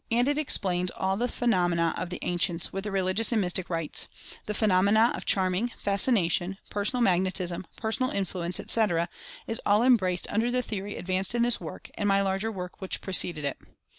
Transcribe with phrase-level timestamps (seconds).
[0.09, 4.07] And it explains all the phenomena of the ancients, with their religious and mystic rites.
[4.47, 9.07] The phenomena of Charming, Fascination, Personal Mag netism, Personal Influence, etc.,
[9.45, 12.81] is all embraced un der the theory advanced in this work, and my larger work
[12.81, 13.59] which preceded it.